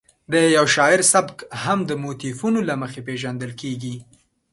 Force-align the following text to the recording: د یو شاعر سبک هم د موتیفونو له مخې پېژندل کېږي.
د 0.31 0.33
یو 0.55 0.65
شاعر 0.75 0.99
سبک 1.13 1.37
هم 1.63 1.79
د 1.89 1.91
موتیفونو 2.03 2.59
له 2.69 2.73
مخې 2.81 2.99
پېژندل 3.07 3.51
کېږي. 3.61 3.95